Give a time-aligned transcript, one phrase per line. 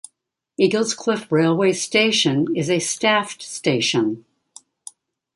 [0.59, 4.25] Eaglescliffe railway station is a staffed station.